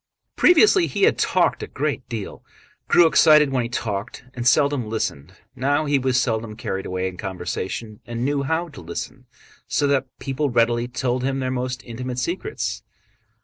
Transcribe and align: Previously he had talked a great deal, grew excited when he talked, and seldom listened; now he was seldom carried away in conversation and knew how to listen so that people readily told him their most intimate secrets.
Previously 0.35 0.87
he 0.87 1.03
had 1.03 1.19
talked 1.19 1.61
a 1.61 1.67
great 1.67 2.09
deal, 2.09 2.43
grew 2.87 3.05
excited 3.05 3.51
when 3.51 3.61
he 3.61 3.69
talked, 3.69 4.23
and 4.33 4.47
seldom 4.47 4.89
listened; 4.89 5.35
now 5.55 5.85
he 5.85 5.99
was 5.99 6.19
seldom 6.19 6.55
carried 6.55 6.87
away 6.87 7.07
in 7.07 7.17
conversation 7.17 7.99
and 8.07 8.25
knew 8.25 8.41
how 8.41 8.67
to 8.69 8.81
listen 8.81 9.27
so 9.67 9.85
that 9.85 10.07
people 10.17 10.49
readily 10.49 10.87
told 10.87 11.23
him 11.23 11.37
their 11.37 11.51
most 11.51 11.83
intimate 11.83 12.17
secrets. 12.17 12.81